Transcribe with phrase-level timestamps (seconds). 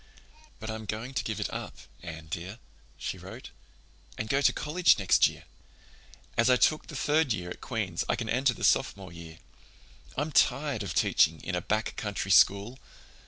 [0.59, 2.57] "But I'm going to give it up, Anne dear,"
[2.97, 3.51] she wrote,
[4.17, 5.43] "and go to college next year.
[6.35, 9.37] As I took the third year at Queen's I can enter the Sophomore year.
[10.17, 12.79] I'm tired of teaching in a back country school.